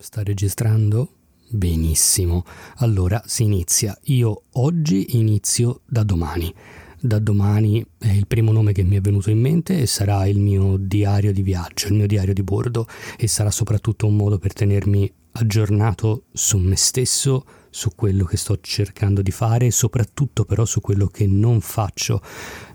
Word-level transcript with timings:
Sta 0.00 0.22
registrando? 0.22 1.08
Benissimo. 1.48 2.44
Allora 2.76 3.20
si 3.26 3.42
inizia. 3.42 3.98
Io 4.04 4.42
oggi 4.52 5.16
inizio 5.16 5.80
da 5.86 6.04
domani. 6.04 6.54
Da 7.00 7.18
domani 7.18 7.84
è 7.98 8.06
il 8.06 8.28
primo 8.28 8.52
nome 8.52 8.70
che 8.70 8.84
mi 8.84 8.94
è 8.94 9.00
venuto 9.00 9.28
in 9.30 9.40
mente 9.40 9.80
e 9.80 9.86
sarà 9.86 10.24
il 10.26 10.38
mio 10.38 10.76
diario 10.76 11.32
di 11.32 11.42
viaggio, 11.42 11.88
il 11.88 11.94
mio 11.94 12.06
diario 12.06 12.32
di 12.32 12.44
bordo 12.44 12.86
e 13.18 13.26
sarà 13.26 13.50
soprattutto 13.50 14.06
un 14.06 14.14
modo 14.14 14.38
per 14.38 14.52
tenermi 14.52 15.12
aggiornato 15.32 16.26
su 16.32 16.58
me 16.58 16.76
stesso, 16.76 17.44
su 17.68 17.90
quello 17.96 18.24
che 18.24 18.36
sto 18.36 18.56
cercando 18.60 19.20
di 19.20 19.32
fare 19.32 19.66
e 19.66 19.72
soprattutto 19.72 20.44
però 20.44 20.64
su 20.64 20.80
quello 20.80 21.08
che 21.08 21.26
non 21.26 21.60
faccio, 21.60 22.22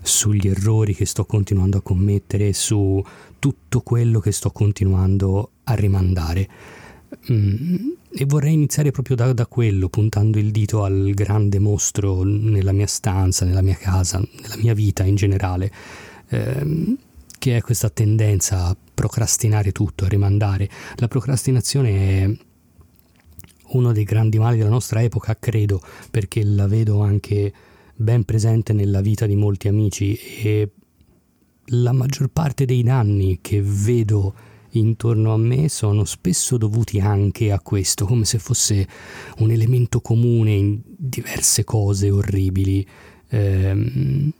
sugli 0.02 0.48
errori 0.48 0.94
che 0.94 1.06
sto 1.06 1.24
continuando 1.24 1.78
a 1.78 1.82
commettere, 1.82 2.52
su 2.52 3.02
tutto 3.38 3.80
quello 3.80 4.20
che 4.20 4.30
sto 4.30 4.50
continuando 4.50 5.52
a 5.64 5.72
rimandare. 5.72 6.82
Mm, 7.32 7.90
e 8.10 8.24
vorrei 8.26 8.52
iniziare 8.52 8.90
proprio 8.90 9.16
da, 9.16 9.32
da, 9.32 9.46
quello, 9.46 9.88
puntando 9.88 10.38
il 10.38 10.50
dito 10.50 10.84
al 10.84 11.12
grande 11.14 11.58
mostro 11.58 12.22
nella 12.22 12.72
mia 12.72 12.86
stanza, 12.86 13.44
nella 13.44 13.62
mia 13.62 13.76
casa, 13.76 14.18
nella 14.18 14.56
mia 14.56 14.74
vita 14.74 15.04
in 15.04 15.14
generale, 15.14 15.70
ehm, 16.28 16.96
che 17.38 17.56
è 17.56 17.60
questa 17.60 17.90
tendenza 17.90 18.66
a 18.66 18.76
procrastinare 18.94 19.72
tutto, 19.72 20.04
a 20.04 20.08
rimandare. 20.08 20.68
La 20.96 21.08
procrastinazione 21.08 21.90
è 21.90 22.36
uno 23.68 23.92
dei 23.92 24.04
grandi 24.04 24.38
mali 24.38 24.58
della 24.58 24.70
nostra 24.70 25.02
epoca, 25.02 25.36
credo, 25.38 25.80
perché 26.10 26.44
la 26.44 26.66
vedo 26.66 27.00
anche 27.00 27.52
ben 27.96 28.24
presente 28.24 28.72
nella 28.72 29.00
vita 29.00 29.26
di 29.26 29.36
molti 29.36 29.68
amici 29.68 30.14
e 30.14 30.70
la 31.68 31.92
maggior 31.92 32.28
parte 32.28 32.64
dei 32.64 32.82
danni 32.82 33.38
che 33.40 33.62
vedo 33.62 34.34
intorno 34.78 35.32
a 35.32 35.36
me 35.36 35.68
sono 35.68 36.04
spesso 36.04 36.56
dovuti 36.56 37.00
anche 37.00 37.52
a 37.52 37.60
questo, 37.60 38.06
come 38.06 38.24
se 38.24 38.38
fosse 38.38 38.86
un 39.38 39.50
elemento 39.50 40.00
comune 40.00 40.52
in 40.52 40.80
diverse 40.84 41.64
cose 41.64 42.10
orribili 42.10 42.86
ehm, 43.28 44.32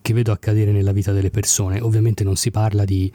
che 0.00 0.12
vedo 0.12 0.32
accadere 0.32 0.72
nella 0.72 0.92
vita 0.92 1.12
delle 1.12 1.30
persone. 1.30 1.80
Ovviamente 1.80 2.24
non 2.24 2.36
si 2.36 2.50
parla 2.50 2.84
di, 2.84 3.12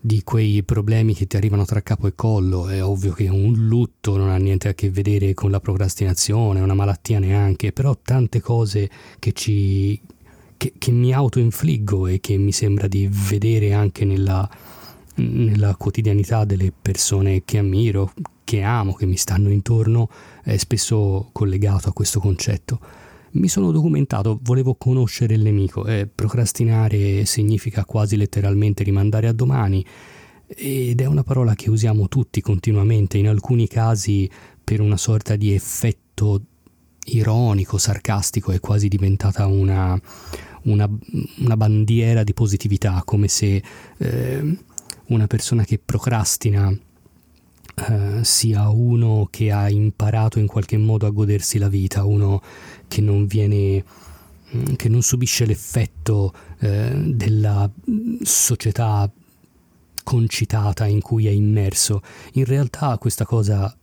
di 0.00 0.22
quei 0.22 0.62
problemi 0.62 1.14
che 1.14 1.26
ti 1.26 1.36
arrivano 1.36 1.64
tra 1.64 1.80
capo 1.80 2.06
e 2.06 2.14
collo, 2.14 2.68
è 2.68 2.84
ovvio 2.84 3.12
che 3.12 3.28
un 3.28 3.54
lutto 3.54 4.16
non 4.16 4.28
ha 4.28 4.36
niente 4.36 4.68
a 4.68 4.74
che 4.74 4.90
vedere 4.90 5.32
con 5.34 5.50
la 5.50 5.60
procrastinazione, 5.60 6.60
una 6.60 6.74
malattia 6.74 7.18
neanche, 7.18 7.72
però 7.72 7.96
tante 8.02 8.40
cose 8.40 8.90
che 9.18 9.32
ci 9.32 10.00
che, 10.56 10.72
che 10.78 10.92
mi 10.92 11.12
autoinfliggo 11.12 12.06
e 12.06 12.20
che 12.20 12.36
mi 12.36 12.52
sembra 12.52 12.86
di 12.86 13.08
vedere 13.10 13.72
anche 13.72 14.04
nella, 14.04 14.48
nella 15.16 15.76
quotidianità 15.76 16.44
delle 16.44 16.72
persone 16.72 17.42
che 17.44 17.58
ammiro, 17.58 18.12
che 18.44 18.62
amo, 18.62 18.94
che 18.94 19.06
mi 19.06 19.16
stanno 19.16 19.50
intorno, 19.50 20.08
è 20.42 20.56
spesso 20.56 21.28
collegato 21.32 21.88
a 21.88 21.92
questo 21.92 22.20
concetto. 22.20 22.80
Mi 23.32 23.48
sono 23.48 23.72
documentato, 23.72 24.38
volevo 24.42 24.76
conoscere 24.76 25.34
il 25.34 25.42
nemico. 25.42 25.86
Eh, 25.86 26.06
procrastinare 26.06 27.24
significa 27.24 27.84
quasi 27.84 28.16
letteralmente 28.16 28.84
rimandare 28.84 29.26
a 29.26 29.32
domani 29.32 29.84
ed 30.46 31.00
è 31.00 31.06
una 31.06 31.22
parola 31.22 31.54
che 31.54 31.70
usiamo 31.70 32.06
tutti 32.06 32.40
continuamente, 32.40 33.18
in 33.18 33.28
alcuni 33.28 33.66
casi 33.66 34.30
per 34.62 34.80
una 34.80 34.96
sorta 34.96 35.36
di 35.36 35.52
effetto 35.52 36.42
ironico, 37.06 37.76
sarcastico, 37.78 38.52
è 38.52 38.60
quasi 38.60 38.88
diventata 38.88 39.46
una, 39.46 40.00
una, 40.62 40.88
una 41.38 41.56
bandiera 41.56 42.22
di 42.22 42.34
positività, 42.34 43.02
come 43.04 43.28
se... 43.28 43.62
Eh, 43.96 44.58
una 45.06 45.26
persona 45.26 45.64
che 45.64 45.78
procrastina 45.78 46.68
uh, 46.68 48.22
sia 48.22 48.68
uno 48.68 49.28
che 49.30 49.50
ha 49.50 49.68
imparato 49.68 50.38
in 50.38 50.46
qualche 50.46 50.76
modo 50.76 51.06
a 51.06 51.10
godersi 51.10 51.58
la 51.58 51.68
vita, 51.68 52.04
uno 52.04 52.42
che 52.88 53.00
non 53.00 53.26
viene 53.26 53.84
mm, 54.54 54.74
che 54.76 54.88
non 54.88 55.02
subisce 55.02 55.44
l'effetto 55.44 56.32
uh, 56.60 57.12
della 57.12 57.70
società 58.22 59.10
concitata 60.02 60.86
in 60.86 61.00
cui 61.00 61.26
è 61.26 61.30
immerso. 61.30 62.02
In 62.34 62.44
realtà 62.44 62.96
questa 62.98 63.24
cosa 63.24 63.74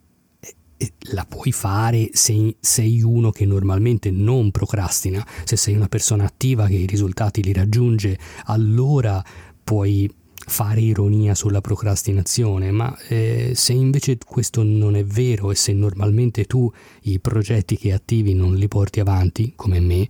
la 1.14 1.26
puoi 1.26 1.52
fare 1.52 2.10
se 2.14 2.56
sei 2.60 3.02
uno 3.02 3.30
che 3.32 3.46
normalmente 3.46 4.10
non 4.10 4.52
procrastina, 4.52 5.26
se 5.44 5.56
sei 5.56 5.76
una 5.76 5.88
persona 5.88 6.26
attiva 6.26 6.68
che 6.68 6.76
i 6.76 6.86
risultati 6.86 7.44
li 7.44 7.54
raggiunge, 7.54 8.18
allora 8.46 9.24
puoi 9.64 10.12
fare 10.46 10.82
ironia 10.82 11.36
sulla 11.36 11.62
procrastinazione, 11.62 12.72
ma 12.72 12.96
eh, 13.08 13.52
se 13.56 13.74
invece 13.74 14.18
questo 14.26 14.64
non 14.64 14.96
è 14.96 15.04
vero 15.04 15.52
e 15.52 15.56
se 15.56 15.74
normalmente 15.74 16.46
tu 16.46 16.72
i 17.04 17.20
progetti 17.20 17.78
che 17.78 17.94
attivi 17.94 18.34
non 18.34 18.56
li 18.56 18.68
porti 18.68 19.00
avanti, 19.00 19.54
come 19.56 19.80
me, 19.80 20.08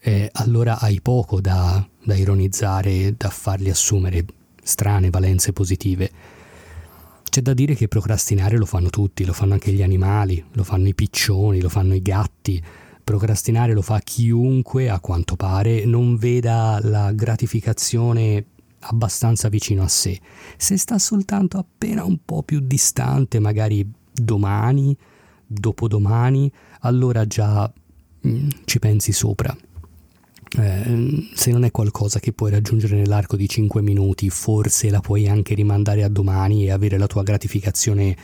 eh, 0.00 0.28
allora 0.32 0.78
hai 0.78 1.00
poco 1.00 1.40
da, 1.40 1.86
da 2.02 2.14
ironizzare, 2.14 3.14
da 3.16 3.30
farli 3.30 3.70
assumere 3.70 4.24
strane 4.62 5.10
valenze 5.10 5.52
positive. 5.52 6.10
C'è 7.28 7.40
da 7.42 7.54
dire 7.54 7.74
che 7.74 7.88
procrastinare 7.88 8.56
lo 8.56 8.64
fanno 8.64 8.90
tutti, 8.90 9.24
lo 9.24 9.32
fanno 9.32 9.52
anche 9.52 9.72
gli 9.72 9.82
animali, 9.82 10.42
lo 10.52 10.64
fanno 10.64 10.88
i 10.88 10.94
piccioni, 10.94 11.60
lo 11.60 11.68
fanno 11.68 11.94
i 11.94 12.02
gatti. 12.02 12.62
Procrastinare 13.04 13.72
lo 13.72 13.82
fa 13.82 14.00
chiunque, 14.00 14.88
a 14.88 15.00
quanto 15.00 15.36
pare, 15.36 15.84
non 15.84 16.16
veda 16.16 16.78
la 16.82 17.12
gratificazione 17.12 18.44
abbastanza 18.80 19.48
vicino 19.48 19.82
a 19.82 19.88
sé. 19.88 20.18
Se 20.56 20.76
sta 20.76 20.98
soltanto 20.98 21.58
appena 21.58 22.04
un 22.04 22.18
po' 22.24 22.42
più 22.42 22.60
distante, 22.60 23.38
magari 23.38 23.88
domani, 24.12 24.96
dopodomani, 25.46 26.50
allora 26.80 27.26
già 27.26 27.70
mm, 28.26 28.48
ci 28.64 28.78
pensi 28.78 29.12
sopra. 29.12 29.56
Eh, 30.56 31.28
se 31.34 31.50
non 31.50 31.64
è 31.64 31.70
qualcosa 31.70 32.20
che 32.20 32.32
puoi 32.32 32.50
raggiungere 32.50 32.96
nell'arco 32.96 33.36
di 33.36 33.48
5 33.48 33.82
minuti, 33.82 34.30
forse 34.30 34.90
la 34.90 35.00
puoi 35.00 35.28
anche 35.28 35.54
rimandare 35.54 36.04
a 36.04 36.08
domani 36.08 36.64
e 36.64 36.70
avere 36.70 36.96
la 36.96 37.06
tua 37.06 37.22
gratificazione 37.22 38.16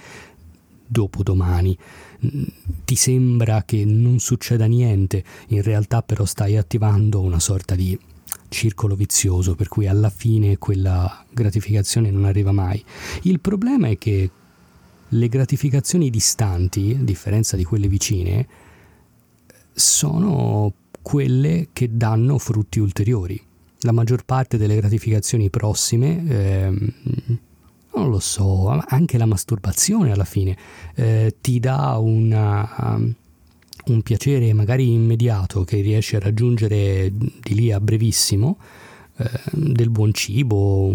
dopodomani. 0.87 1.77
Mm, 2.25 2.43
ti 2.85 2.95
sembra 2.95 3.65
che 3.65 3.85
non 3.85 4.19
succeda 4.19 4.67
niente, 4.67 5.23
in 5.49 5.63
realtà 5.63 6.03
però 6.03 6.25
stai 6.25 6.57
attivando 6.57 7.21
una 7.21 7.41
sorta 7.41 7.75
di 7.75 7.99
circolo 8.49 8.95
vizioso 8.95 9.55
per 9.55 9.69
cui 9.69 9.87
alla 9.87 10.11
fine 10.11 10.59
quella 10.59 11.25
gratificazione 11.31 12.11
non 12.11 12.25
arriva 12.25 12.53
mai. 12.53 12.83
Il 13.23 13.41
problema 13.41 13.89
è 13.89 13.99
che 13.99 14.31
le 15.09 15.29
gratificazioni 15.29 16.11
distanti, 16.11 16.97
a 16.99 17.03
differenza 17.03 17.57
di 17.57 17.65
quelle 17.65 17.89
vicine, 17.89 18.47
sono 19.73 20.73
quelle 21.03 21.69
che 21.73 21.97
danno 21.97 22.39
frutti 22.39 22.79
ulteriori. 22.79 23.41
La 23.81 23.93
maggior 23.93 24.25
parte 24.25 24.57
delle 24.57 24.77
gratificazioni 24.77 25.51
prossime, 25.51 26.25
eh, 26.27 26.93
non 27.95 28.09
lo 28.09 28.19
so, 28.19 28.69
anche 28.69 29.19
la 29.19 29.27
masturbazione 29.27 30.13
alla 30.13 30.25
fine, 30.25 30.57
eh, 30.95 31.37
ti 31.41 31.61
dà 31.61 31.99
una 31.99 33.15
un 33.87 34.03
piacere 34.03 34.53
magari 34.53 34.93
immediato 34.93 35.65
che 35.65 35.81
riesci 35.81 36.17
a 36.17 36.21
raggiungere 36.21 37.11
di 37.13 37.55
lì 37.55 37.73
a 37.73 37.81
brevissimo, 37.81 38.59
eh, 39.17 39.31
del 39.53 39.91
buon 39.91 40.13
cibo, 40.13 40.93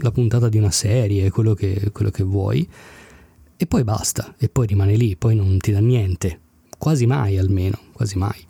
la 0.00 0.10
puntata 0.10 0.48
di 0.48 0.58
una 0.58 0.70
serie, 0.70 1.30
quello 1.30 1.54
che, 1.54 1.90
quello 1.92 2.10
che 2.10 2.22
vuoi, 2.22 2.68
e 3.56 3.66
poi 3.66 3.84
basta, 3.84 4.34
e 4.38 4.48
poi 4.48 4.66
rimane 4.66 4.96
lì, 4.96 5.16
poi 5.16 5.34
non 5.36 5.58
ti 5.58 5.70
dà 5.70 5.80
niente, 5.80 6.40
quasi 6.78 7.06
mai 7.06 7.36
almeno, 7.38 7.78
quasi 7.92 8.16
mai. 8.16 8.42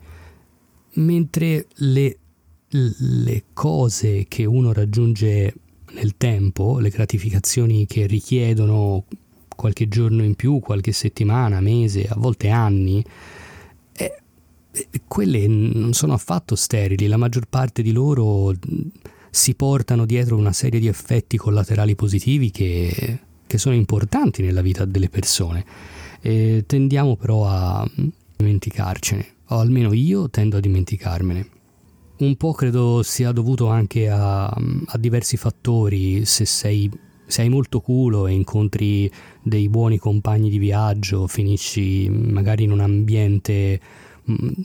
Mentre 0.95 1.67
le, 1.75 2.19
le 2.69 3.45
cose 3.53 4.27
che 4.29 4.45
uno 4.45 4.73
raggiunge 4.73 5.55
nel 5.95 6.17
tempo, 6.17 6.79
le 6.79 6.91
gratificazioni 6.91 7.87
che 7.87 8.07
richiedono 8.07 9.05
qualche 9.57 9.89
giorno 9.89 10.23
in 10.23 10.37
più, 10.37 10.61
qualche 10.61 10.93
settimana, 10.93 11.61
mese, 11.61 12.07
a 12.07 12.15
volte 12.17 12.49
anni, 12.49 13.05
quelle 15.07 15.47
non 15.47 15.93
sono 15.93 16.13
affatto 16.13 16.55
sterili, 16.55 17.07
la 17.07 17.17
maggior 17.17 17.47
parte 17.49 17.83
di 17.83 17.93
loro 17.93 18.53
si 19.31 19.55
portano 19.55 20.07
dietro 20.07 20.37
una 20.37 20.53
serie 20.53 20.81
di 20.81 20.87
effetti 20.87 21.37
collaterali 21.37 21.95
positivi 21.95 22.51
che, 22.51 23.21
che 23.47 23.59
sono 23.59 23.75
importanti 23.75 24.43
nella 24.43 24.63
vita 24.63 24.85
delle 24.85 25.09
persone. 25.09 25.65
E 26.21 26.65
tendiamo 26.67 27.17
però 27.17 27.47
a 27.47 27.89
dimenticarcene, 28.37 29.27
o 29.49 29.59
almeno 29.59 29.93
io 29.93 30.29
tendo 30.31 30.57
a 30.57 30.61
dimenticarmene. 30.61 31.49
Un 32.19 32.37
po' 32.37 32.53
credo 32.53 33.03
sia 33.03 33.33
dovuto 33.33 33.69
anche 33.69 34.11
a, 34.11 34.47
a 34.47 34.99
diversi 34.99 35.37
fattori, 35.37 36.25
se 36.27 36.45
sei, 36.45 36.91
se 37.27 37.43
hai 37.43 37.49
molto 37.49 37.81
culo 37.81 38.27
e 38.27 38.33
incontri 38.33 39.11
dei 39.43 39.69
buoni 39.71 39.97
compagni 39.97 40.51
di 40.51 40.59
viaggio, 40.59 41.27
finisci 41.27 42.11
magari 42.11 42.65
in 42.65 42.73
un 42.73 42.81
ambiente 42.81 43.81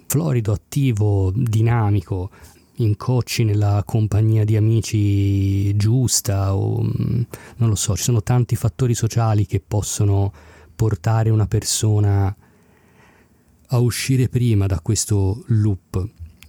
florido, 0.07 0.51
attivo, 0.51 1.31
dinamico, 1.35 2.29
incocci 2.77 3.43
nella 3.43 3.83
compagnia 3.85 4.43
di 4.43 4.55
amici 4.55 5.75
giusta 5.75 6.55
o 6.55 6.81
mm, 6.83 7.21
non 7.57 7.69
lo 7.69 7.75
so, 7.75 7.95
ci 7.95 8.03
sono 8.03 8.21
tanti 8.21 8.55
fattori 8.55 8.93
sociali 8.93 9.45
che 9.45 9.61
possono 9.65 10.33
portare 10.75 11.29
una 11.29 11.47
persona 11.47 12.35
a 13.67 13.77
uscire 13.79 14.27
prima 14.27 14.65
da 14.67 14.79
questo 14.81 15.43
loop 15.47 16.07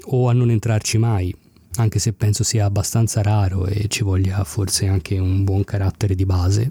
o 0.09 0.29
a 0.29 0.33
non 0.33 0.51
entrarci 0.51 0.99
mai, 0.99 1.35
anche 1.77 1.99
se 1.99 2.13
penso 2.13 2.45
sia 2.45 2.65
abbastanza 2.65 3.23
raro 3.23 3.67
e 3.67 3.87
ci 3.89 4.03
voglia 4.03 4.43
forse 4.45 4.87
anche 4.87 5.19
un 5.19 5.45
buon 5.45 5.65
carattere 5.65 6.15
di 6.15 6.27
base. 6.27 6.71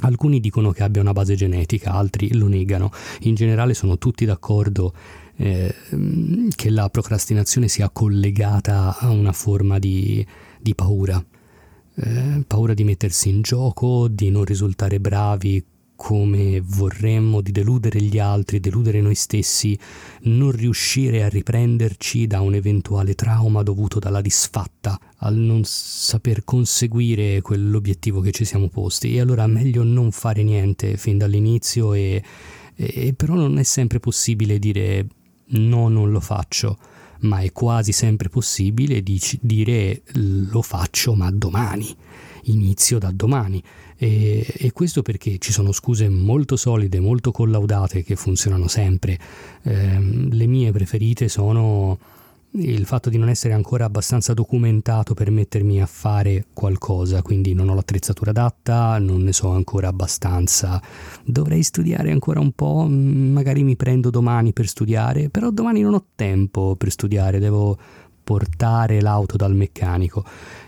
Alcuni 0.00 0.40
dicono 0.40 0.72
che 0.72 0.82
abbia 0.82 1.00
una 1.00 1.12
base 1.12 1.36
genetica, 1.36 1.92
altri 1.92 2.34
lo 2.34 2.48
negano. 2.48 2.90
In 3.20 3.36
generale 3.36 3.72
sono 3.72 3.98
tutti 3.98 4.24
d'accordo 4.24 4.92
eh, 5.36 5.74
che 6.54 6.70
la 6.70 6.88
procrastinazione 6.88 7.68
sia 7.68 7.90
collegata 7.90 8.98
a 8.98 9.10
una 9.10 9.32
forma 9.32 9.78
di, 9.78 10.24
di 10.60 10.74
paura. 10.74 11.24
Eh, 11.94 12.44
paura 12.46 12.74
di 12.74 12.84
mettersi 12.84 13.28
in 13.28 13.42
gioco, 13.42 14.08
di 14.08 14.30
non 14.30 14.44
risultare 14.44 14.98
bravi 14.98 15.64
come 16.02 16.60
vorremmo, 16.60 17.40
di 17.40 17.52
deludere 17.52 18.00
gli 18.00 18.18
altri, 18.18 18.58
deludere 18.58 19.00
noi 19.00 19.14
stessi, 19.14 19.78
non 20.22 20.50
riuscire 20.50 21.22
a 21.22 21.28
riprenderci 21.28 22.26
da 22.26 22.40
un 22.40 22.54
eventuale 22.54 23.14
trauma 23.14 23.62
dovuto 23.62 24.00
dalla 24.00 24.20
disfatta, 24.20 24.98
al 25.18 25.36
non 25.36 25.62
saper 25.64 26.42
conseguire 26.42 27.40
quell'obiettivo 27.40 28.20
che 28.20 28.32
ci 28.32 28.44
siamo 28.44 28.68
posti. 28.68 29.14
E 29.14 29.20
allora 29.20 29.46
meglio 29.46 29.84
non 29.84 30.10
fare 30.10 30.42
niente 30.42 30.96
fin 30.96 31.18
dall'inizio 31.18 31.94
e, 31.94 32.20
e 32.74 33.14
però 33.14 33.34
non 33.34 33.58
è 33.58 33.62
sempre 33.62 34.00
possibile 34.00 34.58
dire 34.58 35.06
no, 35.52 35.88
non 35.88 36.10
lo 36.10 36.20
faccio 36.20 36.78
ma 37.22 37.40
è 37.40 37.52
quasi 37.52 37.92
sempre 37.92 38.28
possibile 38.28 39.02
dic- 39.02 39.38
dire 39.40 40.02
lo 40.14 40.62
faccio 40.62 41.14
ma 41.14 41.30
domani, 41.30 41.94
inizio 42.44 42.98
da 42.98 43.10
domani. 43.12 43.62
E, 43.96 44.44
e, 44.56 44.72
questo 44.72 45.02
perché 45.02 45.38
ci 45.38 45.52
sono 45.52 45.70
scuse 45.70 46.08
molto 46.08 46.56
solide, 46.56 46.98
molto 46.98 47.30
collaudate 47.30 48.02
che 48.02 48.16
funzionano 48.16 48.66
sempre. 48.66 49.18
Eh, 49.62 50.00
le 50.00 50.46
mie 50.46 50.72
preferite 50.72 51.28
sono 51.28 51.98
il 52.54 52.84
fatto 52.84 53.08
di 53.08 53.16
non 53.16 53.30
essere 53.30 53.54
ancora 53.54 53.86
abbastanza 53.86 54.34
documentato 54.34 55.14
per 55.14 55.30
mettermi 55.30 55.80
a 55.80 55.86
fare 55.86 56.46
qualcosa, 56.52 57.22
quindi 57.22 57.54
non 57.54 57.68
ho 57.70 57.74
l'attrezzatura 57.74 58.30
adatta, 58.30 58.98
non 58.98 59.22
ne 59.22 59.32
so 59.32 59.48
ancora 59.48 59.88
abbastanza. 59.88 60.80
Dovrei 61.24 61.62
studiare 61.62 62.10
ancora 62.10 62.40
un 62.40 62.52
po', 62.52 62.86
magari 62.88 63.62
mi 63.62 63.76
prendo 63.76 64.10
domani 64.10 64.52
per 64.52 64.68
studiare, 64.68 65.30
però 65.30 65.50
domani 65.50 65.80
non 65.80 65.94
ho 65.94 66.04
tempo 66.14 66.76
per 66.76 66.90
studiare, 66.90 67.38
devo 67.38 67.78
portare 68.22 69.00
l'auto 69.00 69.36
dal 69.36 69.54
meccanico 69.54 70.24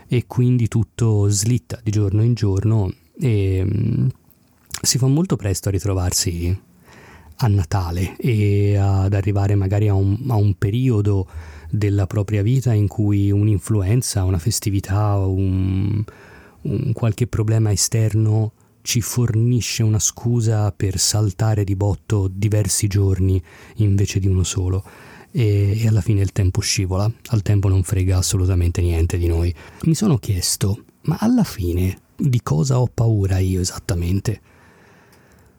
e 0.07 0.25
quindi 0.27 0.67
tutto 0.67 1.27
slitta 1.29 1.79
di 1.83 1.91
giorno 1.91 2.23
in 2.23 2.33
giorno 2.33 2.91
e 3.17 3.63
mm, 3.63 4.07
si 4.81 4.97
fa 4.97 5.07
molto 5.07 5.35
presto 5.35 5.69
a 5.69 5.71
ritrovarsi 5.71 6.61
a 7.37 7.47
Natale 7.47 8.15
e 8.17 8.75
ad 8.77 9.13
arrivare 9.13 9.55
magari 9.55 9.87
a 9.87 9.93
un, 9.93 10.17
a 10.27 10.35
un 10.35 10.55
periodo 10.57 11.27
della 11.77 12.07
propria 12.07 12.41
vita 12.41 12.73
in 12.73 12.87
cui 12.87 13.31
un'influenza, 13.31 14.23
una 14.23 14.39
festività, 14.39 15.17
un, 15.17 16.03
un 16.61 16.93
qualche 16.93 17.27
problema 17.27 17.71
esterno 17.71 18.53
ci 18.81 19.01
fornisce 19.01 19.81
una 19.81 19.99
scusa 19.99 20.71
per 20.71 20.99
saltare 20.99 21.63
di 21.63 21.75
botto 21.75 22.29
diversi 22.31 22.87
giorni 22.87 23.41
invece 23.77 24.19
di 24.19 24.27
uno 24.27 24.43
solo. 24.43 24.83
E, 25.31 25.81
e 25.81 25.87
alla 25.87 26.01
fine 26.01 26.21
il 26.21 26.31
tempo 26.31 26.61
scivola, 26.61 27.11
al 27.29 27.41
tempo 27.41 27.67
non 27.67 27.83
frega 27.83 28.17
assolutamente 28.17 28.81
niente 28.81 29.17
di 29.17 29.27
noi. 29.27 29.53
Mi 29.83 29.95
sono 29.95 30.17
chiesto, 30.17 30.85
ma 31.01 31.17
alla 31.19 31.43
fine 31.43 31.97
di 32.15 32.41
cosa 32.41 32.79
ho 32.79 32.87
paura 32.87 33.39
io 33.39 33.59
esattamente? 33.59 34.39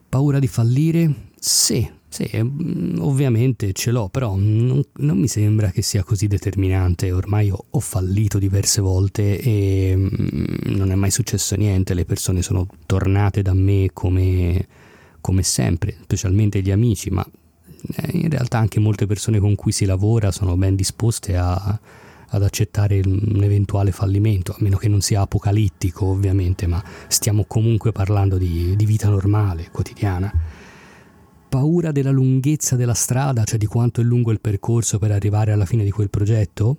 Paura 0.08 0.38
di 0.38 0.46
fallire? 0.46 1.30
Sì, 1.38 1.86
sì, 2.08 2.30
mm, 2.34 2.98
ovviamente 3.00 3.72
ce 3.72 3.90
l'ho, 3.90 4.08
però 4.08 4.36
non, 4.36 4.82
non, 4.98 5.18
mi 5.18 5.28
sembra 5.28 5.70
che 5.70 5.82
sia 5.82 6.02
così 6.02 6.26
determinante. 6.28 7.12
Ormai 7.12 7.50
ho, 7.50 7.64
ho 7.68 7.80
fallito 7.80 8.38
diverse 8.38 8.80
volte 8.80 9.38
e 9.40 9.94
mm, 9.96 10.76
non 10.76 10.90
è 10.90 10.94
mai 10.94 11.10
successo 11.10 11.56
niente. 11.56 11.94
Le 11.94 12.04
persone 12.04 12.42
sono 12.42 12.66
tornate 12.86 13.42
da 13.42 13.54
me 13.54 13.90
come, 13.92 14.66
come 15.20 15.42
sempre, 15.42 15.96
specialmente 16.02 16.62
gli 16.62 16.70
amici, 16.70 17.10
ma 17.10 17.26
eh, 17.96 18.10
in 18.12 18.30
realtà 18.30 18.58
anche 18.58 18.80
molte 18.80 19.06
persone 19.06 19.38
con 19.38 19.54
cui 19.54 19.72
si 19.72 19.84
lavora 19.84 20.30
sono 20.30 20.56
ben 20.56 20.76
disposte 20.76 21.36
a, 21.36 21.78
ad 22.28 22.42
accettare 22.42 23.00
un 23.04 23.40
eventuale 23.42 23.90
fallimento, 23.90 24.52
a 24.52 24.56
meno 24.60 24.76
che 24.76 24.88
non 24.88 25.00
sia 25.00 25.22
apocalittico 25.22 26.06
ovviamente, 26.06 26.66
ma 26.66 26.82
stiamo 27.08 27.44
comunque 27.46 27.92
parlando 27.92 28.38
di, 28.38 28.74
di 28.76 28.86
vita 28.86 29.08
normale, 29.08 29.68
quotidiana 29.70 30.55
paura 31.56 31.90
della 31.90 32.10
lunghezza 32.10 32.76
della 32.76 32.92
strada, 32.92 33.44
cioè 33.44 33.56
di 33.56 33.64
quanto 33.64 34.02
è 34.02 34.04
lungo 34.04 34.30
il 34.30 34.40
percorso 34.40 34.98
per 34.98 35.10
arrivare 35.10 35.52
alla 35.52 35.64
fine 35.64 35.84
di 35.84 35.90
quel 35.90 36.10
progetto? 36.10 36.76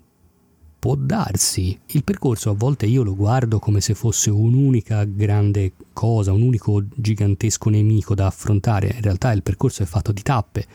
Può 0.77 0.93
darsi. 0.93 1.75
Il 1.87 2.03
percorso 2.03 2.51
a 2.51 2.53
volte 2.53 2.85
io 2.85 3.01
lo 3.01 3.15
guardo 3.15 3.57
come 3.57 3.81
se 3.81 3.95
fosse 3.95 4.29
un'unica 4.29 5.03
grande 5.05 5.71
cosa, 5.93 6.31
un 6.31 6.43
unico 6.43 6.83
gigantesco 6.93 7.71
nemico 7.71 8.13
da 8.13 8.27
affrontare. 8.27 8.93
In 8.93 9.01
realtà 9.01 9.31
il 9.31 9.41
percorso 9.41 9.81
è 9.81 9.87
fatto 9.87 10.11
di 10.11 10.21
tappe. 10.21 10.67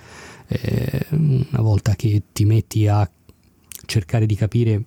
Eh, 0.48 1.06
una 1.10 1.60
volta 1.60 1.94
che 1.94 2.22
ti 2.32 2.44
metti 2.44 2.88
a 2.88 3.08
cercare 3.86 4.26
di 4.26 4.34
capire 4.34 4.84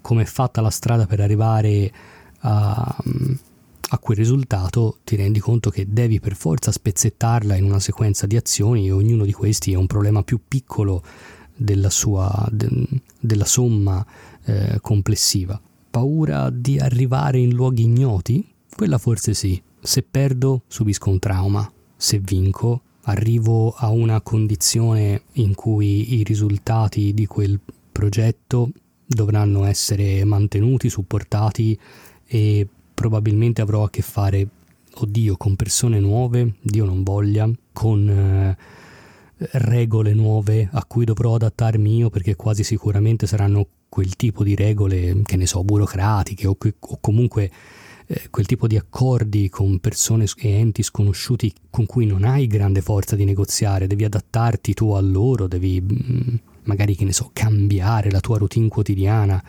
come 0.00 0.22
è 0.22 0.26
fatta 0.26 0.62
la 0.62 0.70
strada 0.70 1.04
per 1.04 1.20
arrivare 1.20 1.92
a, 2.40 2.96
a 3.90 3.98
quel 3.98 4.16
risultato 4.16 4.98
ti 5.04 5.14
rendi 5.16 5.38
conto 5.38 5.70
che 5.70 5.86
devi 5.88 6.18
per 6.18 6.34
forza 6.34 6.72
spezzettarla 6.72 7.54
in 7.56 7.64
una 7.64 7.78
sequenza 7.78 8.26
di 8.26 8.36
azioni 8.36 8.86
e 8.86 8.90
ognuno 8.90 9.24
di 9.24 9.32
questi 9.32 9.72
è 9.72 9.76
un 9.76 9.86
problema 9.86 10.22
più 10.22 10.40
piccolo 10.46 11.02
della, 11.54 11.90
sua, 11.90 12.48
de, 12.50 12.68
della 13.20 13.44
somma 13.44 14.04
eh, 14.44 14.78
complessiva. 14.80 15.60
Paura 15.90 16.50
di 16.50 16.78
arrivare 16.78 17.38
in 17.38 17.54
luoghi 17.54 17.82
ignoti? 17.82 18.46
Quella 18.74 18.98
forse 18.98 19.34
sì. 19.34 19.62
Se 19.80 20.02
perdo 20.02 20.62
subisco 20.66 21.10
un 21.10 21.18
trauma, 21.18 21.70
se 21.96 22.18
vinco 22.18 22.82
arrivo 23.02 23.70
a 23.70 23.90
una 23.90 24.20
condizione 24.20 25.22
in 25.34 25.54
cui 25.54 26.16
i 26.18 26.24
risultati 26.24 27.14
di 27.14 27.26
quel 27.26 27.58
progetto 27.92 28.70
dovranno 29.06 29.64
essere 29.64 30.24
mantenuti, 30.24 30.90
supportati 30.90 31.78
e 32.26 32.66
probabilmente 32.96 33.60
avrò 33.60 33.84
a 33.84 33.90
che 33.90 34.00
fare, 34.00 34.48
oddio, 34.94 35.36
con 35.36 35.54
persone 35.54 36.00
nuove, 36.00 36.54
Dio 36.62 36.86
non 36.86 37.02
voglia, 37.02 37.48
con 37.74 38.08
eh, 38.08 38.56
regole 39.58 40.14
nuove 40.14 40.66
a 40.72 40.82
cui 40.86 41.04
dovrò 41.04 41.34
adattarmi 41.34 41.98
io 41.98 42.08
perché 42.08 42.36
quasi 42.36 42.64
sicuramente 42.64 43.26
saranno 43.26 43.66
quel 43.90 44.16
tipo 44.16 44.42
di 44.42 44.54
regole, 44.54 45.20
che 45.24 45.36
ne 45.36 45.46
so, 45.46 45.62
burocratiche 45.62 46.46
o, 46.46 46.56
o 46.58 46.98
comunque 47.00 47.50
eh, 48.06 48.28
quel 48.30 48.46
tipo 48.46 48.66
di 48.66 48.78
accordi 48.78 49.50
con 49.50 49.78
persone 49.78 50.24
e 50.38 50.48
enti 50.48 50.82
sconosciuti 50.82 51.52
con 51.68 51.84
cui 51.84 52.06
non 52.06 52.24
hai 52.24 52.46
grande 52.46 52.80
forza 52.80 53.14
di 53.14 53.26
negoziare, 53.26 53.86
devi 53.86 54.04
adattarti 54.04 54.72
tu 54.72 54.92
a 54.92 55.00
loro, 55.00 55.46
devi 55.46 55.82
mm, 55.82 56.34
magari, 56.64 56.96
che 56.96 57.04
ne 57.04 57.12
so, 57.12 57.30
cambiare 57.34 58.10
la 58.10 58.20
tua 58.20 58.38
routine 58.38 58.68
quotidiana. 58.68 59.42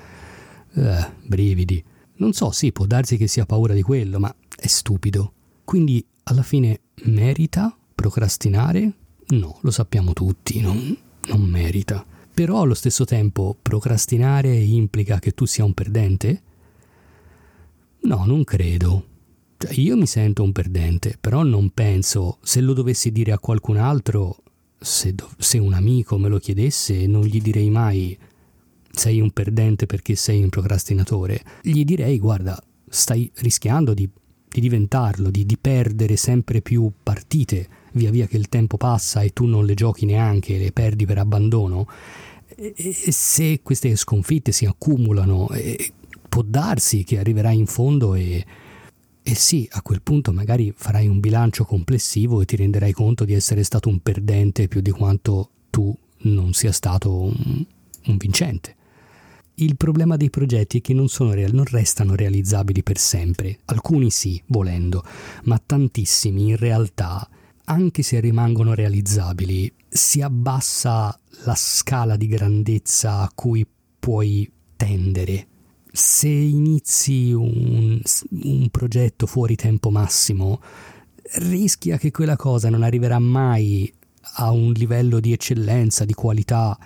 Eh, 0.76 1.12
brividi. 1.26 1.84
Non 2.18 2.34
so, 2.34 2.52
sì, 2.52 2.72
può 2.72 2.86
darsi 2.86 3.18
che 3.18 3.28
sia 3.28 3.46
paura 3.46 3.74
di 3.74 3.82
quello, 3.82 4.20
ma 4.20 4.34
è 4.56 4.68
stupido. 4.68 5.34
Quindi 5.64 6.04
alla 6.24 6.44
fine 6.44 6.82
merita 7.04 7.76
procrastinare? 7.94 8.94
No, 9.30 9.60
lo 9.62 9.72
sappiamo 9.72 10.14
tutti, 10.14 10.62
non, 10.62 10.98
non 11.28 11.42
merita. 11.42 12.06
Però 12.34 12.62
allo 12.62 12.74
stesso 12.74 13.06
tempo 13.06 13.56
procrastinare 13.60 14.56
implica 14.56 15.20
che 15.20 15.32
tu 15.32 15.46
sia 15.46 15.64
un 15.64 15.74
perdente? 15.74 16.42
No, 18.02 18.26
non 18.26 18.44
credo. 18.44 19.06
Cioè, 19.58 19.74
io 19.80 19.98
mi 19.98 20.06
sento 20.06 20.44
un 20.44 20.52
perdente, 20.52 21.18
però 21.20 21.44
non 21.44 21.72
penso, 21.72 22.38
se 22.42 22.62
lo 22.62 22.74
dovessi 22.74 23.12
dire 23.12 23.32
a 23.32 23.40
qualcun 23.40 23.78
altro, 23.78 24.38
se, 24.78 25.14
do, 25.14 25.30
se 25.38 25.58
un 25.58 25.74
amico 25.74 26.18
me 26.18 26.30
lo 26.30 26.38
chiedesse, 26.38 27.08
non 27.08 27.24
gli 27.24 27.42
direi 27.42 27.70
mai 27.70 28.18
sei 28.98 29.22
un 29.22 29.32
perdente 29.32 29.86
perché 29.86 30.16
sei 30.16 30.44
un 30.44 30.50
procrastinatore, 30.50 31.42
gli 31.62 31.84
direi 31.84 32.20
guarda, 32.20 32.62
stai 32.90 33.30
rischiando 33.36 33.94
di, 33.94 34.10
di 34.48 34.60
diventarlo, 34.60 35.30
di, 35.30 35.46
di 35.46 35.58
perdere 35.58 36.16
sempre 36.16 36.62
più 36.62 36.92
partite 37.04 37.68
via 37.98 38.12
via 38.12 38.28
che 38.28 38.38
il 38.38 38.48
tempo 38.48 38.78
passa 38.78 39.22
e 39.22 39.32
tu 39.34 39.46
non 39.46 39.66
le 39.66 39.74
giochi 39.74 40.06
neanche, 40.06 40.58
le 40.58 40.72
perdi 40.72 41.06
per 41.06 41.18
abbandono. 41.18 41.88
E, 42.56 42.74
e 42.76 43.12
se 43.12 43.62
queste 43.62 43.96
sconfitte 43.96 44.52
si 44.52 44.66
accumulano, 44.66 45.50
e, 45.50 45.94
può 46.30 46.44
darsi 46.44 47.04
che 47.04 47.20
arriverai 47.20 47.58
in 47.58 47.66
fondo 47.66 48.14
e, 48.14 48.46
e 49.22 49.36
sì, 49.36 49.68
a 49.72 49.82
quel 49.82 50.02
punto 50.02 50.32
magari 50.32 50.74
farai 50.76 51.08
un 51.08 51.20
bilancio 51.20 51.66
complessivo 51.66 52.42
e 52.42 52.46
ti 52.46 52.56
renderai 52.56 52.94
conto 52.94 53.26
di 53.26 53.34
essere 53.34 53.64
stato 53.64 53.90
un 53.90 54.00
perdente 54.00 54.68
più 54.68 54.82
di 54.82 54.92
quanto 54.92 55.50
tu 55.70 55.96
non 56.20 56.54
sia 56.54 56.72
stato 56.72 57.24
un, 57.24 57.66
un 58.06 58.18
vincente. 58.18 58.76
Il 59.60 59.76
problema 59.78 60.18
dei 60.18 60.30
progetti 60.30 60.80
è 60.80 60.82
che 60.82 60.94
non, 60.94 61.08
real- 61.32 61.54
non, 61.54 61.66
restano 61.66 62.16
realizzabili 62.16 62.84
per 62.84 62.98
sempre. 62.98 63.60
Alcuni 63.66 64.12
sì, 64.12 64.42
volendo, 64.48 65.04
ma 65.44 65.62
tantissimi 65.64 66.50
in 66.50 66.58
realtà, 66.58 67.28
anche 67.66 68.04
se 68.04 68.20
rimangono 68.20 68.74
realizzabili, 68.74 69.72
si 69.88 70.22
abbassa 70.22 71.18
la 71.46 71.56
scala 71.56 72.18
di 72.18 72.28
grandezza 72.28 73.22
a 73.22 73.32
cui 73.34 73.66
puoi 74.00 74.50
tendere. 74.76 75.48
Se 75.92 76.28
inizi 76.28 77.32
un, 77.32 78.00
un 78.44 78.70
progetto 78.70 79.26
fuori 79.26 79.56
tempo 79.56 79.90
massimo, 79.90 80.62
rischia 81.40 81.98
che 81.98 82.12
quella 82.12 82.36
cosa 82.36 82.70
non 82.70 82.84
arriverà 82.84 83.18
mai 83.18 83.92
a 84.36 84.52
un 84.52 84.72
livello 84.74 85.20
di 85.20 85.34
eccellenza, 85.34 86.06
di 86.06 86.14
qualità 86.14 86.78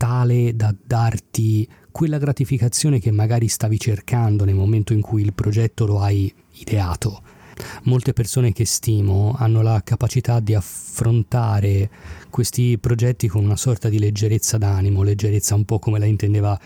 tale 0.00 0.56
da 0.56 0.74
darti 0.82 1.68
quella 1.90 2.16
gratificazione 2.16 3.00
che 3.00 3.10
magari 3.10 3.48
stavi 3.48 3.78
cercando 3.78 4.46
nel 4.46 4.54
momento 4.54 4.94
in 4.94 5.02
cui 5.02 5.20
il 5.20 5.34
progetto 5.34 5.84
lo 5.84 6.00
hai 6.00 6.32
ideato. 6.52 7.20
Molte 7.82 8.14
persone 8.14 8.54
che 8.54 8.64
stimo 8.64 9.34
hanno 9.36 9.60
la 9.60 9.82
capacità 9.84 10.40
di 10.40 10.54
affrontare 10.54 11.90
questi 12.30 12.78
progetti 12.78 13.28
con 13.28 13.44
una 13.44 13.56
sorta 13.56 13.90
di 13.90 13.98
leggerezza 13.98 14.56
d'animo, 14.56 15.02
leggerezza 15.02 15.54
un 15.54 15.66
po' 15.66 15.78
come 15.78 15.98
la 15.98 16.06
intendeva 16.06 16.58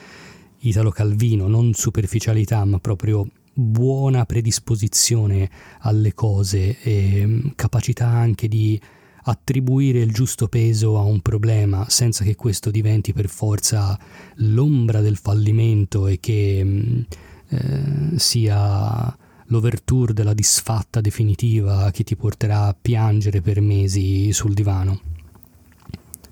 Italo 0.59 0.91
Calvino, 0.91 1.49
non 1.49 1.73
superficialità, 1.73 2.65
ma 2.65 2.79
proprio 2.79 3.27
buona 3.53 4.25
predisposizione 4.27 5.51
alle 5.81 6.15
cose 6.15 6.79
e 6.81 7.27
mm, 7.27 7.41
capacità 7.57 8.07
anche 8.07 8.47
di 8.47 8.81
attribuire 9.25 10.01
il 10.01 10.13
giusto 10.13 10.49
peso 10.49 10.99
a 10.99 11.03
un 11.03 11.21
problema 11.21 11.89
senza 11.89 12.25
che 12.25 12.35
questo 12.35 12.71
diventi 12.71 13.13
per 13.13 13.29
forza 13.29 13.99
l'ombra 14.37 15.01
del 15.01 15.17
fallimento 15.17 16.07
e 16.07 16.19
che 16.21 16.63
mm, 16.65 17.01
eh, 17.49 18.19
sia 18.19 19.17
l'overture 19.49 20.13
della 20.13 20.35
disfatta 20.35 21.01
definitiva 21.01 21.91
che 21.91 22.05
ti 22.05 22.17
porterà 22.17 22.67
a 22.67 22.77
piangere 22.81 23.41
per 23.41 23.61
mesi 23.61 24.33
sul 24.33 24.55
divano. 24.55 25.01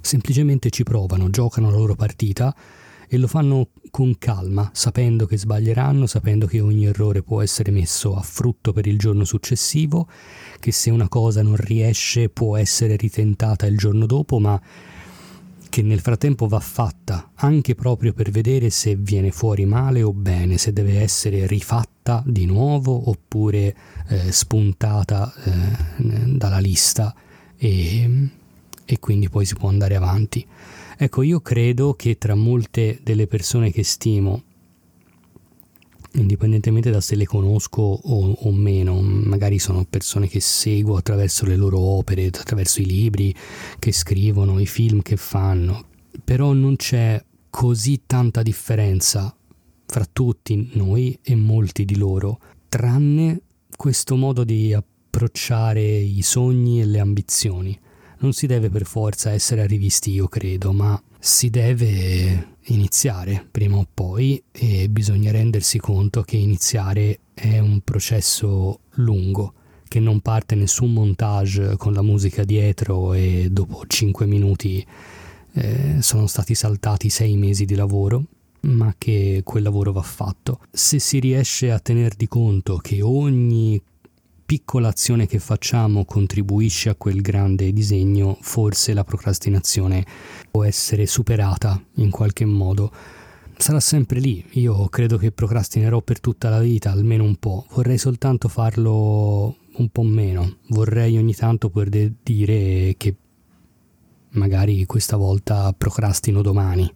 Semplicemente 0.00 0.70
ci 0.70 0.82
provano, 0.82 1.30
giocano 1.30 1.70
la 1.70 1.76
loro 1.76 1.94
partita 1.94 2.54
e 3.12 3.18
lo 3.18 3.26
fanno 3.26 3.68
con 3.90 4.16
calma, 4.16 4.70
sapendo 4.72 5.26
che 5.26 5.36
sbaglieranno, 5.36 6.06
sapendo 6.06 6.46
che 6.46 6.60
ogni 6.60 6.86
errore 6.86 7.22
può 7.22 7.42
essere 7.42 7.70
messo 7.70 8.16
a 8.16 8.22
frutto 8.22 8.72
per 8.72 8.86
il 8.86 8.96
giorno 8.96 9.24
successivo, 9.24 10.08
che 10.58 10.72
se 10.72 10.88
una 10.88 11.08
cosa 11.08 11.42
non 11.42 11.56
riesce 11.56 12.30
può 12.30 12.56
essere 12.56 12.96
ritentata 12.96 13.66
il 13.66 13.76
giorno 13.76 14.06
dopo, 14.06 14.38
ma 14.38 14.58
che 15.68 15.82
nel 15.82 16.00
frattempo 16.00 16.48
va 16.48 16.58
fatta 16.58 17.32
anche 17.34 17.74
proprio 17.74 18.14
per 18.14 18.30
vedere 18.30 18.70
se 18.70 18.96
viene 18.96 19.30
fuori 19.30 19.66
male 19.66 20.02
o 20.02 20.14
bene, 20.14 20.56
se 20.56 20.72
deve 20.72 20.98
essere 20.98 21.46
rifatta 21.46 22.22
di 22.24 22.46
nuovo 22.46 23.10
oppure 23.10 23.76
eh, 24.08 24.32
spuntata 24.32 25.34
eh, 25.44 26.00
dalla 26.34 26.60
lista 26.60 27.14
e, 27.58 28.28
e 28.86 28.98
quindi 28.98 29.28
poi 29.28 29.44
si 29.44 29.54
può 29.54 29.68
andare 29.68 29.96
avanti. 29.96 30.46
Ecco, 31.02 31.22
io 31.22 31.40
credo 31.40 31.94
che 31.94 32.16
tra 32.16 32.36
molte 32.36 33.00
delle 33.02 33.26
persone 33.26 33.72
che 33.72 33.82
stimo, 33.82 34.44
indipendentemente 36.12 36.92
da 36.92 37.00
se 37.00 37.16
le 37.16 37.24
conosco 37.24 37.82
o, 37.82 38.30
o, 38.30 38.52
meno, 38.52 39.00
magari 39.00 39.58
sono 39.58 39.84
persone 39.84 40.28
che 40.28 40.38
seguo 40.38 40.94
attraverso 40.94 41.44
le 41.44 41.56
loro 41.56 41.80
opere, 41.80 42.26
attraverso 42.26 42.80
i 42.80 42.86
libri 42.86 43.34
che 43.80 43.90
scrivono, 43.90 44.60
i 44.60 44.66
film 44.66 45.02
che 45.02 45.16
fanno, 45.16 45.86
però 46.22 46.52
non 46.52 46.76
c'è 46.76 47.20
così 47.50 48.02
tanta 48.06 48.42
differenza 48.42 49.36
fra 49.84 50.06
tutti 50.12 50.70
noi 50.74 51.18
e 51.20 51.34
molti 51.34 51.84
di 51.84 51.96
loro, 51.96 52.38
tranne 52.68 53.40
questo 53.74 54.14
modo 54.14 54.44
di 54.44 54.72
approcciare 54.72 55.82
i 55.82 56.22
sogni 56.22 56.80
e 56.80 56.84
le 56.84 57.00
ambizioni 57.00 57.76
non 58.22 58.32
si 58.32 58.46
deve 58.46 58.70
per 58.70 58.86
forza 58.86 59.30
essere 59.30 59.66
rivisti, 59.66 60.12
io 60.12 60.28
credo, 60.28 60.72
ma 60.72 61.00
si 61.18 61.50
deve 61.50 62.56
iniziare 62.66 63.46
prima 63.50 63.76
o 63.76 63.86
poi 63.92 64.42
e 64.50 64.88
bisogna 64.88 65.30
rendersi 65.30 65.78
conto 65.78 66.22
che 66.22 66.36
iniziare 66.36 67.18
è 67.34 67.58
un 67.58 67.80
processo 67.80 68.80
lungo 68.94 69.54
che 69.88 70.00
non 70.00 70.20
parte 70.20 70.54
nessun 70.54 70.92
montage 70.92 71.76
con 71.76 71.92
la 71.92 72.02
musica 72.02 72.44
dietro 72.44 73.12
e 73.12 73.48
dopo 73.50 73.82
5 73.86 74.26
minuti 74.26 74.84
eh, 75.54 75.96
sono 76.00 76.26
stati 76.26 76.54
saltati 76.54 77.10
6 77.10 77.36
mesi 77.36 77.64
di 77.64 77.74
lavoro 77.74 78.24
ma 78.62 78.94
che 78.96 79.42
quel 79.44 79.64
lavoro 79.64 79.92
va 79.92 80.02
fatto. 80.02 80.60
Se 80.70 80.98
si 80.98 81.18
riesce 81.18 81.72
a 81.72 81.78
tener 81.78 82.14
di 82.14 82.28
conto 82.28 82.76
che 82.76 83.02
ogni 83.02 83.80
piccola 84.52 84.88
azione 84.88 85.26
che 85.26 85.38
facciamo 85.38 86.04
contribuisce 86.04 86.90
a 86.90 86.94
quel 86.94 87.22
grande 87.22 87.72
disegno, 87.72 88.36
forse 88.42 88.92
la 88.92 89.02
procrastinazione 89.02 90.04
può 90.50 90.62
essere 90.62 91.06
superata 91.06 91.82
in 91.94 92.10
qualche 92.10 92.44
modo. 92.44 92.92
Sarà 93.56 93.80
sempre 93.80 94.20
lì, 94.20 94.44
io 94.50 94.90
credo 94.90 95.16
che 95.16 95.32
procrastinerò 95.32 96.02
per 96.02 96.20
tutta 96.20 96.50
la 96.50 96.60
vita, 96.60 96.90
almeno 96.90 97.24
un 97.24 97.36
po', 97.36 97.64
vorrei 97.70 97.96
soltanto 97.96 98.48
farlo 98.48 99.56
un 99.74 99.88
po' 99.88 100.02
meno, 100.02 100.56
vorrei 100.66 101.16
ogni 101.16 101.34
tanto 101.34 101.70
poter 101.70 102.12
dire 102.22 102.94
che 102.98 103.16
magari 104.32 104.84
questa 104.84 105.16
volta 105.16 105.72
procrastino 105.72 106.42
domani. 106.42 106.94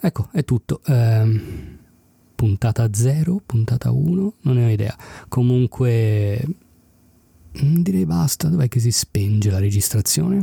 Ecco, 0.00 0.30
è 0.32 0.44
tutto. 0.44 0.80
Eh, 0.86 1.82
puntata 2.34 2.88
0, 2.92 3.42
puntata 3.44 3.90
1, 3.90 4.32
non 4.42 4.56
ne 4.56 4.64
ho 4.64 4.68
idea. 4.68 4.96
Comunque 5.28 6.42
mm, 7.62 7.82
direi 7.82 8.06
basta, 8.06 8.48
dov'è 8.48 8.68
che 8.68 8.80
si 8.80 8.90
spenge 8.90 9.50
la 9.50 9.58
registrazione? 9.58 10.42